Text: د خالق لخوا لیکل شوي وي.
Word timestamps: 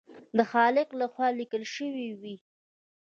د 0.37 0.39
خالق 0.51 0.87
لخوا 1.01 1.27
لیکل 1.39 1.63
شوي 1.75 2.07
وي. 2.21 2.35